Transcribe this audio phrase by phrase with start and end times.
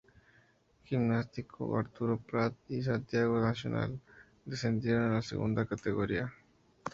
[0.87, 3.99] Gimnástico Arturo Prat y Santiago National
[4.45, 6.33] descendieron a la segunda categoría.